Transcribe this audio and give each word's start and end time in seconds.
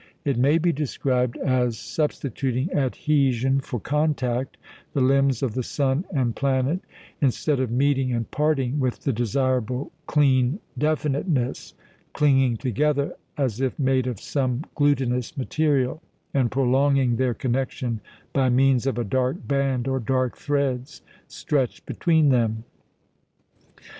It 0.25 0.35
may 0.35 0.57
be 0.57 0.71
described 0.73 1.37
as 1.37 1.77
substituting 1.77 2.73
adhesion 2.73 3.59
for 3.61 3.79
contact, 3.79 4.57
the 4.93 4.99
limbs 4.99 5.43
of 5.43 5.53
the 5.53 5.61
sun 5.61 6.05
and 6.11 6.35
planet, 6.35 6.79
instead 7.21 7.59
of 7.59 7.69
meeting 7.69 8.11
and 8.11 8.25
parting 8.31 8.79
with 8.79 9.01
the 9.03 9.13
desirable 9.13 9.91
clean 10.07 10.57
definiteness, 10.75 11.75
clinging 12.13 12.57
together 12.57 13.13
as 13.37 13.61
if 13.61 13.77
made 13.77 14.07
of 14.07 14.19
some 14.19 14.63
glutinous 14.73 15.37
material, 15.37 16.01
and 16.33 16.49
prolonging 16.49 17.17
their 17.17 17.35
connection 17.35 18.01
by 18.33 18.49
means 18.49 18.87
of 18.87 18.97
a 18.97 19.03
dark 19.03 19.47
band 19.47 19.87
or 19.87 19.99
dark 19.99 20.35
threads 20.35 21.03
stretched 21.27 21.85
between 21.85 22.29
them. 22.29 22.63